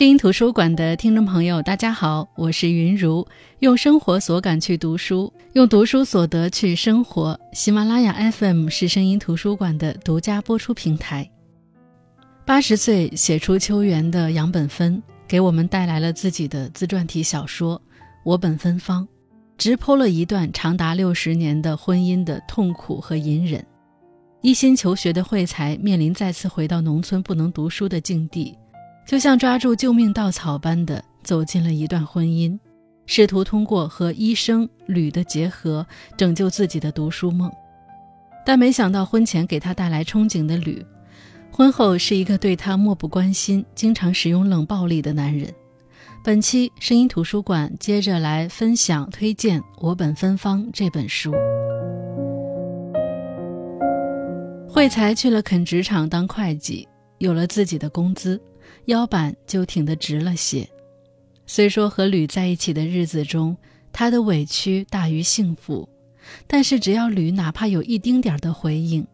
[0.00, 3.26] 声音图书馆的听众朋友，大家好，我是云如，
[3.58, 7.38] 用生活所感去读书，用读书所得去生活。
[7.52, 11.30] 喜马拉雅 FM 是声音图书馆的独家播出平台。
[12.46, 17.76] 八十岁写出秋园的杨本芬，给我们带来了自己的自传体小说
[18.24, 19.04] 《我本芬芳》，
[19.58, 23.62] 直剖了一段长达六十年的婚姻的痛苦和隐忍。
[24.40, 28.56] 一心求学的惠才面临再次回到农村不能读书的境地。
[29.10, 32.56] 就像抓住救命稻草般的走进了一段婚姻，
[33.06, 35.84] 试图通过和医生吕的结合
[36.16, 37.50] 拯救自己的读书梦，
[38.46, 40.86] 但没想到婚前给他带来憧憬的吕，
[41.50, 45.52] 婚后是一个对他漠不关心、经常使用冷暴力的男人。
[46.22, 51.32] 本期声音图书馆接着来分享推荐《我本芬芳》这本书。
[54.68, 56.86] 惠才去了垦殖场当会计，
[57.18, 58.40] 有了自己的工资。
[58.86, 60.68] 腰板就挺得直了些。
[61.46, 63.56] 虽说和吕在一起的日子中，
[63.92, 65.88] 他的委屈大于幸福，
[66.46, 69.06] 但是只要吕哪怕有一丁点的回应，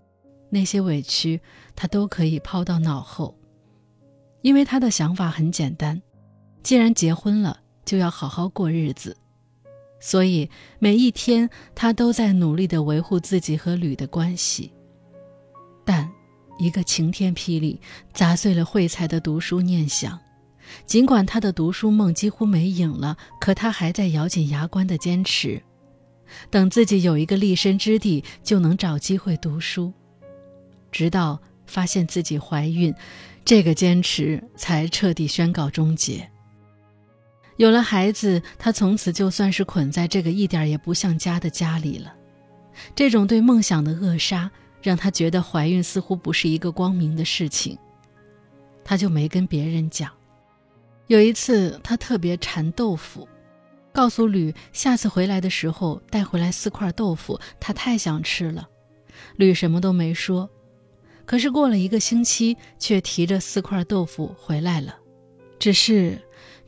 [0.50, 1.40] 那些委屈
[1.74, 3.34] 他都可以抛到脑后。
[4.42, 6.00] 因为他的想法很简单：
[6.62, 9.16] 既然结婚了，就要好好过日子。
[9.98, 14.72] 所以每一天他都在努力地维护自己和吕的关系。
[15.84, 16.15] 但。
[16.58, 17.80] 一个晴天霹雳，
[18.12, 20.18] 砸碎了慧才的读书念想。
[20.84, 25.62] 尽管他的读书梦几乎没影了，可他还在咬紧牙关的坚持，
[26.50, 29.92] 等自己有一个立身之地，就能找机会读书。
[30.90, 32.92] 直到发现自己怀孕，
[33.44, 36.28] 这个坚持才彻底宣告终结。
[37.58, 42.12] 有了孩子，他从此就算是捆在这个一点也不像家的家里了。
[42.94, 44.50] 这种对梦想的扼杀。
[44.86, 47.76] 让她觉得怀孕似乎不是一个光明的事情，
[48.84, 50.12] 她就没跟别人讲。
[51.08, 53.26] 有一次，她特别馋豆腐，
[53.92, 58.68] 告诉吕下次回来的时候带回来四块豆腐，她太想吃了。
[59.34, 60.48] 吕什么都没说，
[61.24, 64.96] 可是过了一个星期，却提着四块豆腐回来了。
[65.58, 66.16] 只是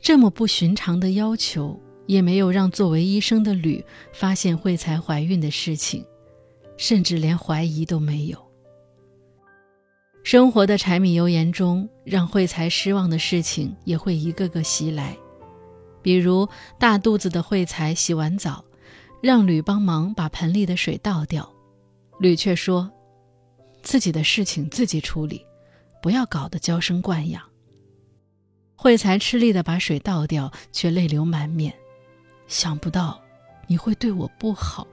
[0.01, 6.05] 这么不寻常的要求，也没有让作为医生的吕发现惠才怀孕的事情。
[6.79, 8.41] 甚至连怀疑都没有。
[10.23, 15.15] 生活的柴米油盐中，让惠才失望的事情也会一个个袭来，
[16.01, 16.47] 比如
[16.79, 18.63] 大肚子的惠才洗完澡，
[19.21, 21.51] 让吕帮忙把盆里的水倒掉，
[22.17, 22.89] 吕却说
[23.83, 25.45] ：“自己的事情自己处理，
[26.01, 27.43] 不要搞得娇生惯养。”
[28.77, 31.73] 惠才吃力的把水倒掉，却泪流满面，
[32.47, 33.19] 想不到
[33.67, 34.87] 你会对我不好。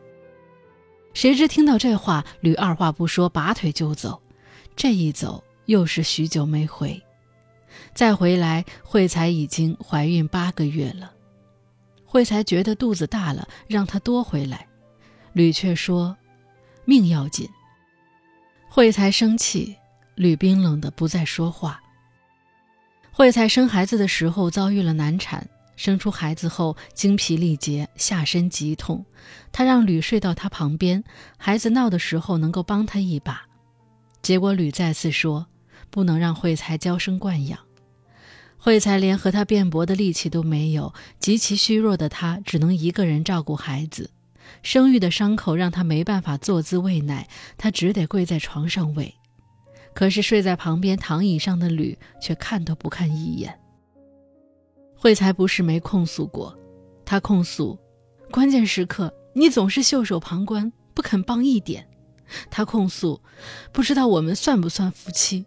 [1.16, 4.21] 谁知听到这话，吕二话不说，拔腿就走。
[4.77, 7.03] 这一走又是许久没回，
[7.94, 11.10] 再回来，惠才已经怀孕八个月了。
[12.04, 14.69] 惠才觉得肚子大了，让他多回来。
[15.32, 16.15] 吕却说
[16.84, 17.48] ：“命要紧。”
[18.69, 19.75] 惠才生气，
[20.16, 21.81] 吕冰冷的不再说话。
[23.10, 25.48] 惠才生孩子的时候遭遇了难产。
[25.77, 29.05] 生出孩子后，精疲力竭，下身极痛。
[29.53, 31.05] 他让吕睡到他旁边，
[31.37, 33.47] 孩子闹的时候能够帮他一把。
[34.23, 35.47] 结果吕再次说
[35.91, 37.61] ：“不能让惠才娇生惯养。”
[38.59, 44.11] 惠才连和他辩驳的力气都没有，极其虚弱的他只能一个人照顾孩子。
[44.63, 49.15] 生育的伤口让他没办法坐姿喂奶，他只得跪在床上喂。
[49.95, 53.59] 可是睡在旁边躺椅上的吕却看都不看一眼。
[54.97, 56.57] 慧才不是没控诉过，
[57.05, 57.79] 他控诉，
[58.31, 61.87] 关键时刻你总是袖手旁观，不肯帮一点。
[62.51, 63.21] 他控诉，
[63.71, 65.47] 不知道我们算不算夫妻，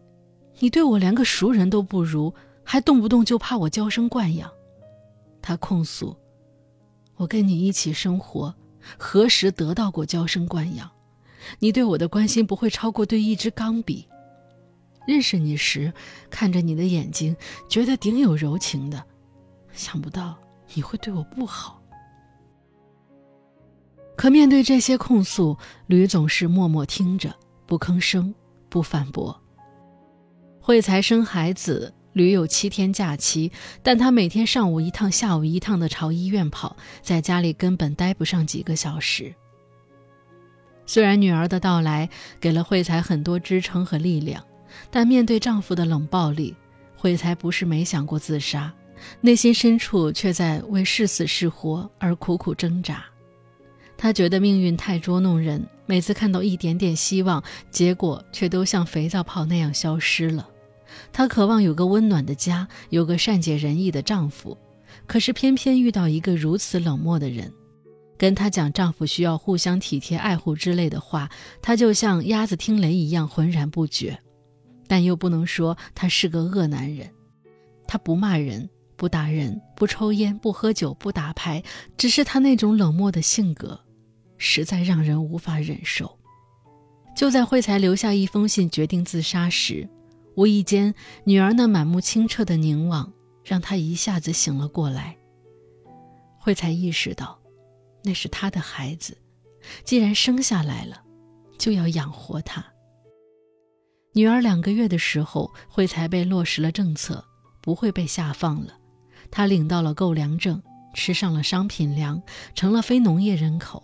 [0.60, 2.34] 你对我连个熟人都不如，
[2.64, 4.50] 还动不动就怕我娇生惯养。
[5.42, 6.16] 他控诉，
[7.16, 8.56] 我跟你一起生活，
[8.98, 10.90] 何时得到过娇生惯养？
[11.60, 14.08] 你对我的关心不会超过对一支钢笔。
[15.08, 15.92] 认识你时，
[16.30, 17.36] 看着你的眼睛，
[17.68, 19.04] 觉得顶有柔情的。
[19.72, 20.38] 想不到
[20.74, 21.82] 你会对我不好，
[24.16, 25.58] 可面对这些控诉，
[25.88, 27.34] 吕总是默默听着，
[27.66, 28.34] 不吭声，
[28.68, 29.42] 不反驳。
[30.60, 33.52] 惠才生孩子，吕有七天假期，
[33.82, 39.34] 但他每天上午一趟，下午一趟的朝医院跑，在家里根本待不上几个小时。
[40.86, 44.44] 虽然女儿的到来给了惠才很多支撑和力量，
[44.92, 46.56] 但面对丈夫的冷暴力，
[46.98, 48.74] 惠才不是没想过自杀。
[49.22, 53.04] 内心深处却在为是死是活而苦苦挣扎。
[53.98, 60.50] 他觉得命运太捉弄人，每次看到一点点希望，结果却都像肥皂泡那样消失了。
[61.12, 64.58] 她渴望有个温暖的家，有个善解人意的丈夫，
[65.06, 67.52] 可是偏偏遇到一个如此冷漠的人。
[68.18, 71.30] 跟她讲丈夫需要互相体贴爱护之类的话，
[71.62, 74.20] 她就像鸭子听雷一样浑然不觉。
[74.88, 77.08] 但又不能说他是个恶男人，
[77.86, 78.68] 他不骂人，
[79.00, 81.64] 不打人，不抽烟，不喝酒，不打牌，
[81.96, 83.80] 只是他那种冷漠的性格，
[84.38, 86.20] 实在让人无法忍受。
[87.16, 89.88] 就在惠才留下一封信决定自杀时，
[90.36, 90.94] 无意间
[91.24, 93.10] 女儿那满目清澈的凝望，
[93.42, 95.16] 让他一下子醒了过来。
[96.38, 97.40] 惠才意识到，
[98.04, 99.18] 那是他的孩子，
[99.86, 101.02] 既然生下来了，
[101.58, 102.62] 就要养活他。
[104.12, 107.24] 女儿两个月的时候，惠才被落实了政策，
[107.62, 108.74] 不会被下放了。
[109.32, 110.62] 她领到了购粮证，
[110.94, 112.22] 吃上了商品粮，
[112.56, 113.84] 成了非农业人口。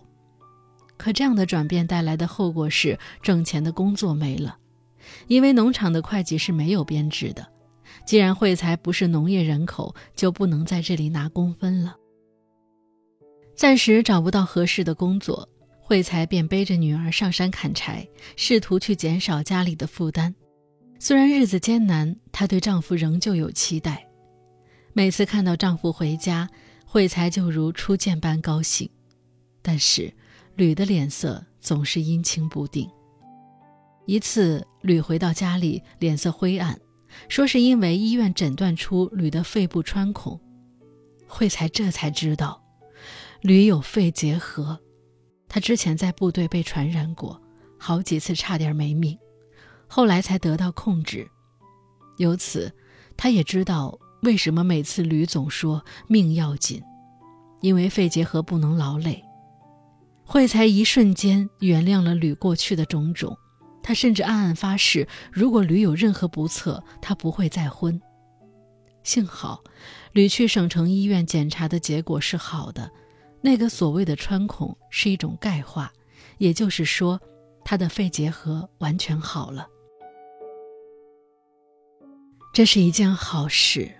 [0.97, 4.57] 可这样的转变带来的后果是，挣钱的工作没了，
[5.27, 7.45] 因为农场的会计是没有编制的。
[8.05, 11.95] 既然惠才不是农业人口，就不能在这里拿工分了。
[13.55, 15.47] 暂时找不到合适的工作。
[15.87, 20.33] 惠才便背着女儿上山砍柴，试图去减少家里的负担。
[20.97, 24.04] 虽然日子艰难，她对丈夫仍旧有期待。
[24.97, 26.49] 每次看到丈夫回家，
[26.85, 28.89] 惠才就如初见般高兴。
[29.61, 30.13] 但是
[30.55, 32.89] 吕的脸色总是阴晴不定。
[34.05, 36.79] 一次，吕回到家里，脸色灰暗，
[37.27, 40.39] 说是因为医院诊断出吕的肺部穿孔。
[41.27, 42.63] 惠才这才知道，
[43.41, 44.79] 吕有肺结核。
[45.49, 47.41] 他之前在部队被传染过，
[47.77, 49.19] 好几次差点没命，
[49.87, 51.27] 后来才得到控制。
[52.15, 52.71] 由此，
[53.17, 56.81] 他也知道为什么每次吕总说命要紧，
[57.61, 59.23] 因为肺结核不能劳累。
[60.25, 63.37] 惠才一瞬间原谅了吕过去的种种，
[63.83, 68.01] 他甚至暗暗发誓，如果吕有任何不测，他不会再婚。
[69.03, 69.63] 幸好，
[70.13, 72.89] 吕去省城医院检查的结果是好的。
[73.41, 75.93] 那个所谓的穿孔是一种钙化，
[76.39, 77.21] 也就是说，
[77.63, 79.67] 他的肺结核完全好了。
[82.51, 83.91] 这是一件好事。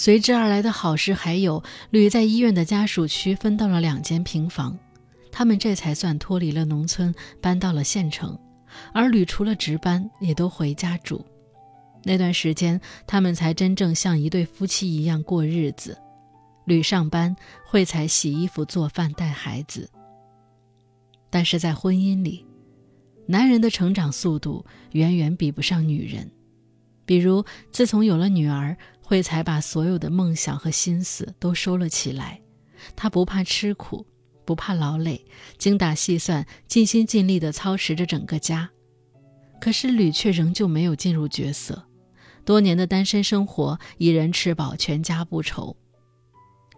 [0.00, 1.60] 随之而来的好事还有，
[1.90, 4.78] 吕在医院的家属区分到了两间平房，
[5.32, 8.38] 他们这才算脱离了农村，搬到了县城。
[8.92, 11.26] 而吕除了值班，也都回家住。
[12.04, 15.98] 那段时间，他们才真正像一对夫妻一样过日子。
[16.64, 17.34] 吕上班，
[17.66, 19.90] 惠才洗衣服、做饭、带孩子。
[21.28, 22.46] 但是在婚姻里，
[23.26, 26.30] 男人的成长速度远远比不上女人。
[27.04, 27.42] 比如，
[27.72, 28.76] 自从有了女儿，
[29.08, 32.38] 惠才把所有的梦想和心思都收了起来。
[32.94, 34.06] 他不怕吃苦，
[34.44, 35.24] 不怕劳累，
[35.56, 38.68] 精打细算、尽心尽力地操持着整个家。
[39.62, 41.82] 可是吕却仍旧没有进入角色。
[42.44, 45.74] 多年的单身生活，一人吃饱，全家不愁。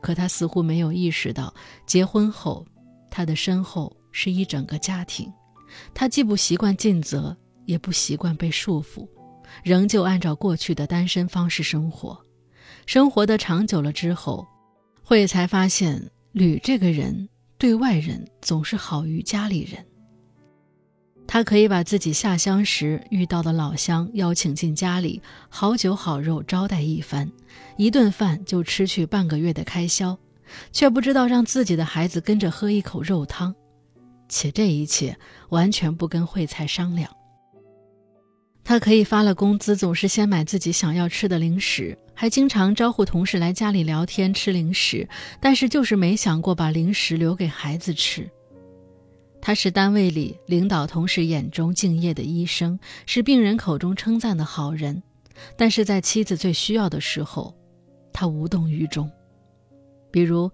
[0.01, 1.53] 可他似乎没有意识到，
[1.85, 2.65] 结婚后，
[3.11, 5.29] 他的身后是一整个家庭。
[5.93, 7.37] 他既不习惯尽责，
[7.67, 9.09] 也不习惯被束缚，
[9.63, 12.19] 仍旧按照过去的单身方式生活。
[12.87, 14.47] 生活的长久了之后，
[15.03, 19.85] 慧才发现吕这个人对外人总是好于家里人。
[21.27, 27.31] 他可以把自己下乡时遇到的老乡邀请进家里，好酒好肉招待一番，
[27.77, 30.19] 一顿饭就吃去半个月的开销，
[30.73, 33.55] 却不知道让自己的孩子跟着喝一口肉汤，
[34.29, 35.17] 且这一切
[35.51, 37.09] 完全不跟惠才商量。
[38.63, 45.09] 他可以发了工资总是先买自己想要吃的零食，还经常招呼同事来家里聊天吃零食，
[45.41, 48.31] 但是就是没想过把零食留给孩子吃。
[49.43, 55.03] 他是单位里领导同事眼中敬业的医生，是病人口中称赞的好人，
[55.57, 57.55] 但是在妻子最需要的时候，
[58.13, 59.11] 他无动于衷。
[60.13, 60.51] 比如，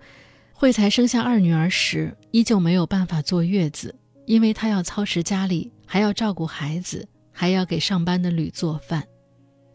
[0.52, 3.92] 惠才生下二女儿时，依旧没有办法坐月子，
[4.24, 9.06] 因为他要操持家里，还要照顾孩子，还要给上班的吕做饭。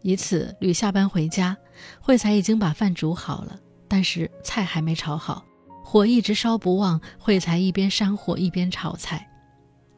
[0.02, 1.56] 一次，吕下班回家，
[2.00, 5.44] 惠才已经把饭煮好了，但是菜还没炒好。
[5.84, 9.30] 火一直烧不旺，惠才一边扇火一边炒菜，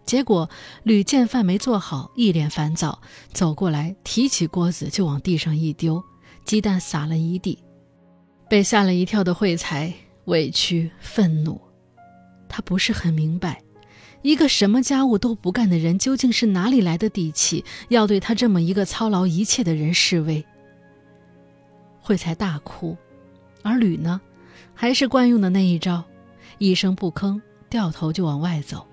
[0.05, 0.51] 结果
[0.83, 3.01] 吕见饭没做好，一脸烦躁，
[3.33, 6.05] 走过来提起锅子就往地上一丢，
[6.45, 7.59] 鸡蛋撒了一地。
[8.47, 9.91] 被吓了一跳的惠才
[10.27, 11.59] 委屈愤怒，
[12.47, 13.63] 他不是很明白，
[14.25, 20.43] 一个什么家务都不干的人究竟是哪里来的底气，要对他这么一个操劳一切的人示威。
[22.01, 22.97] 惠才大哭，
[23.63, 24.19] 而吕呢？
[24.73, 26.03] 还是惯用的那一招，
[26.57, 27.39] 一声不吭，
[27.69, 28.87] 掉头就往外走。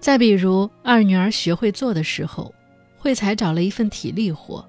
[0.00, 2.54] 再比如，二女儿学会做的时候，
[2.96, 4.66] 惠才找了一份体力活，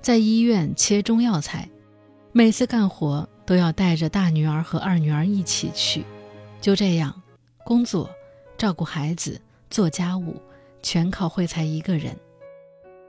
[0.00, 1.68] 在医院切中药材，
[2.32, 6.02] 每次干活都要带着大女儿和二女儿一起去。
[6.62, 7.22] 就这样，
[7.66, 8.08] 工作、
[8.56, 10.40] 照顾孩子、做家务，
[10.82, 12.16] 全靠惠才一个人。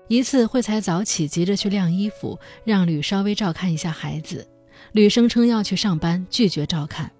[0.07, 4.49] 一次，惠才早起，急着去晾衣服，让吕稍微照看一下孩子。
[4.93, 7.11] 吕声称要去上班，拒绝照看。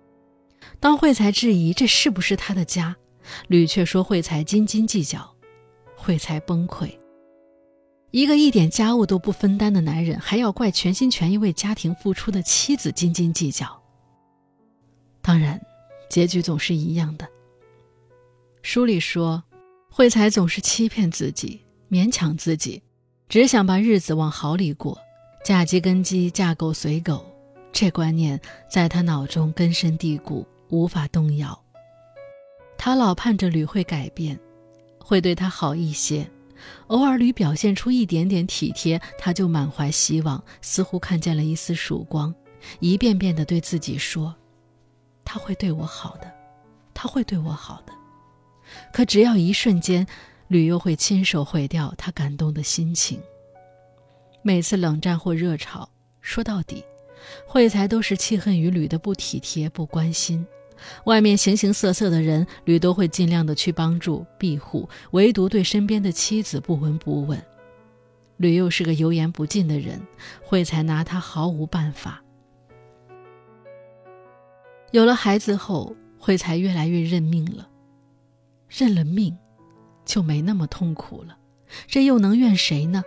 [0.80, 2.96] 当惠才质疑这是不是他的家，
[3.48, 5.36] 吕却说惠才斤斤计较，
[5.96, 6.90] 惠才崩溃。
[8.10, 13.80] 一个一点家务都不分担的男人，还要怪全心全意为家庭付出的妻子斤斤计较。
[15.22, 15.62] 当然，
[16.10, 17.28] 结局总是一样的。
[18.62, 19.44] 书里说，
[19.90, 22.82] 慧才总是欺骗自己，勉强自己，
[23.30, 24.98] 只想把日子往好里过，
[25.44, 27.26] 嫁鸡跟鸡，嫁狗随狗。
[27.72, 30.46] 这观念在他脑中根深蒂固。
[30.70, 31.58] 无法动摇。
[32.78, 34.38] 他老盼着吕会改变，
[35.00, 36.30] 会对他好一些。
[36.88, 42.36] 偶尔吕表现出一点点体贴，他就满怀希望，似乎看见了一丝曙光，
[42.82, 44.36] 一遍遍地对自己说
[45.30, 46.32] ：“他会对我好的，
[46.94, 47.92] 他会对我好的。”
[48.94, 50.08] 可只要一瞬间，
[50.48, 53.22] 吕又会亲手毁掉他感动的心情。
[54.42, 55.90] 每次冷战或热吵，
[56.22, 56.82] 说到底，
[57.46, 60.48] 惠才都是气恨于吕的不体贴、不关心。
[61.04, 67.42] 外面形形色色的人，吕都会尽量的去帮助庇护，唯独对身边的妻子不闻不问。
[68.38, 70.00] 吕又是个油盐不进的人，
[70.42, 72.24] 惠才拿他毫无办法。
[74.92, 77.68] 有了孩子后，惠才越来越认命了。
[78.70, 79.38] 认了命，
[80.06, 81.38] 就没那么痛苦了。
[81.88, 83.04] 这又能怨谁呢？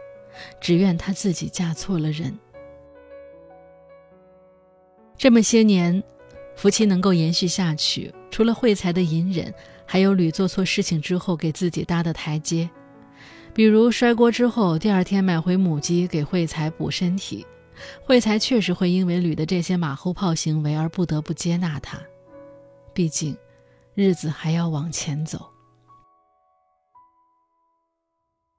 [0.60, 2.38] 只怨她自己嫁错了人。
[5.16, 6.02] 这么些年。
[6.56, 9.54] 夫妻能够延续下去，除了惠才的隐忍，
[9.86, 12.68] 还有吕做错事情之后给自己搭的台阶，
[13.54, 17.46] 比如摔锅之后第二天买回母鸡给惠才补身体，
[18.04, 22.00] 惠才确实会因为吕的这些马后炮行为而不得不接纳他，
[22.92, 23.36] 毕竟
[23.94, 25.50] 日子还要往前走。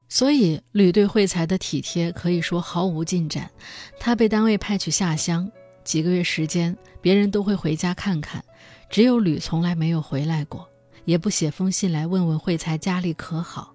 [0.07, 3.49] 所以吕对惠才的体贴可以说毫无进展，
[3.97, 5.49] 他被单位派去下乡。
[5.83, 8.43] 几个月时间，别人都会回家看看，
[8.89, 10.69] 只有吕从来没有回来过，
[11.05, 13.73] 也不写封信来问问惠才家里可好。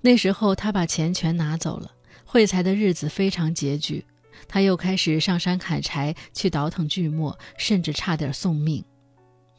[0.00, 1.92] 那时候他把钱全拿走了，
[2.24, 4.04] 惠才的日子非常拮据。
[4.46, 8.84] 他又开始上山砍柴，去倒腾锯末，甚至差点送命。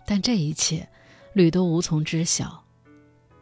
[0.05, 0.88] 但这一切，
[1.33, 2.63] 吕都无从知晓。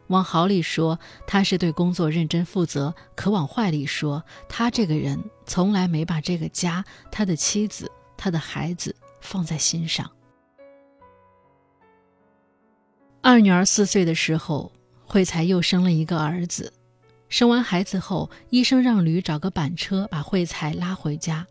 [0.08, 7.90] 往好里说，他是对工作认真负责；可往坏里说，他这个人从来没把这个家、他的妻子。
[8.20, 10.10] 他的孩子放在心上。
[13.22, 14.72] 二女儿四岁的时候，
[15.06, 16.72] 惠才又生了一个儿子。
[17.28, 21.46] 生完孩子后，医生让吕找个板车把惠才拉回家，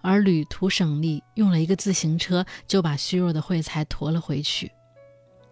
[0.00, 4.70] 而吕图省力，用了一个自行车就把虚弱的惠才驮了回去。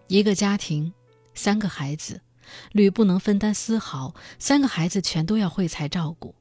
[0.09, 0.93] 一个家庭，
[1.35, 2.21] 三个孩子，
[2.73, 6.35] 吕不能分担丝毫，三个孩子全都要惠才照顾。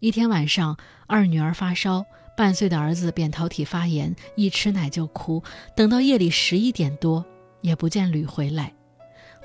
[0.00, 2.04] 一天晚上，二女儿发烧。
[2.36, 5.42] 半岁的儿子扁桃体发炎，一吃奶就哭。
[5.74, 7.24] 等到夜里十一点多，
[7.62, 8.74] 也不见吕回来，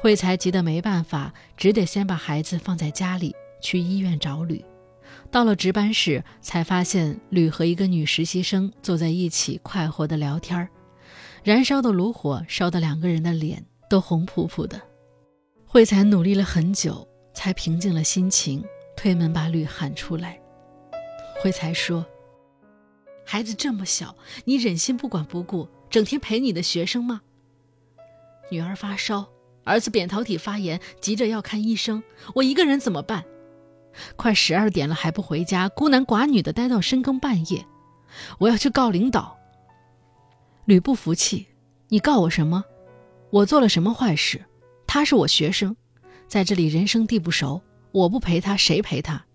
[0.01, 4.65] 惠才急得没办法，只得先把孩子放在家里，去医院找吕。
[5.29, 10.67] 到了值班室，才发现吕和一个女实习生坐在一起，快活的聊天
[11.43, 14.81] 燃烧的炉火烧得两个人的脸都红扑扑的。
[15.67, 18.65] 惠才努力了很久，才平静了心情，
[18.97, 20.41] 推门把吕喊出来。
[21.43, 22.03] 惠才说。
[23.23, 24.15] 孩子这么小，
[24.45, 27.21] 你忍心不管不顾，整天陪你的学生吗？
[28.49, 29.29] 女儿发烧，
[29.63, 32.01] 儿子扁桃体发炎，急着要看医生，
[32.35, 33.23] 我一个人怎么办？
[34.15, 37.65] 快十二点了还不回家，孤男寡女的待到深更半夜，
[38.39, 39.37] 我要去告领导。
[40.65, 41.47] 吕不服气，
[41.89, 42.63] 你告我什么？
[43.29, 44.43] 我做了什么坏事？
[44.87, 45.75] 他是我学生，
[46.27, 49.25] 在这里人生地不熟，我不陪他，谁陪他？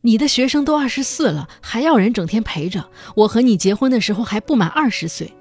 [0.00, 2.88] 你的学生都二十四了，还要人整天陪着。
[3.16, 5.34] 我和你结婚的时候还不满二十岁，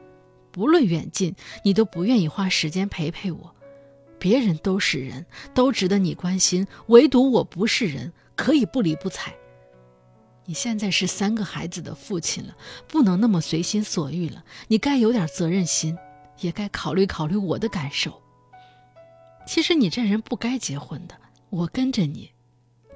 [0.57, 3.53] 不论远近，你都不愿意花时间陪陪我。
[4.17, 9.31] 别人都是人，都值得你关心，唯独我不是人，可以不理不睬。
[10.45, 14.43] 你现在是三个孩子的父亲了，不能那么随心所欲了。
[14.67, 15.95] 你该有点责任心，
[16.39, 18.19] 也该考虑考虑我的感受。
[19.45, 21.15] 其实你这人不该结婚的，
[21.51, 22.31] 我跟着你。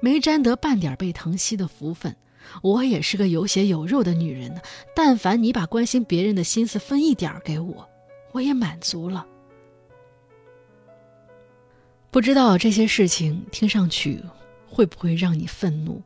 [0.00, 2.16] 没沾得半点被疼惜的福分，
[2.62, 4.60] 我也是个有血有肉的女人呢。
[4.94, 7.88] 但凡你把关心别人的心思分一点给我，
[8.32, 9.26] 我也满足了。
[12.10, 14.22] 不知道这些事情听上去
[14.68, 16.02] 会不会让你愤怒，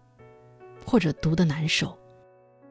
[0.85, 1.99] 或者读得难受？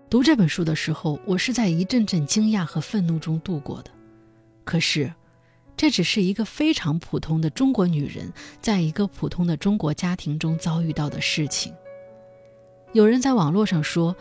[0.09, 3.91] 读这本书的时候，我是在一阵阵惊讶和愤怒中度过的。
[4.63, 5.13] 可是，
[5.75, 8.31] 这只是一个非常普通的中国女人，
[8.61, 11.73] 在一个普通的中国家庭中遭遇到的事情。
[12.95, 14.15] 有人在网络上说：“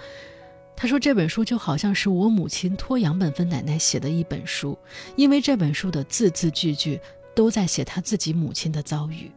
[0.74, 4.76] 他说这本书就好像是我母亲托杨本芬奶奶写的一本书，
[5.14, 7.00] 因为这本书的字字句句
[7.36, 9.30] 都在写他自己母亲的遭遇。”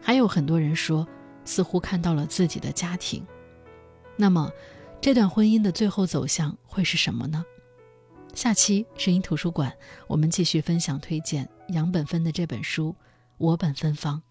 [0.00, 1.04] 还有很多人说，
[1.44, 3.26] 似乎看到了自己的家庭。
[4.14, 4.48] 那么，
[5.00, 7.44] 这段婚姻的最后走向会是什么呢？
[8.32, 9.76] 下期声音图书馆，
[10.06, 12.90] 我们继续分享推荐杨本芬的这本书
[13.38, 14.22] 《我本芬芳》。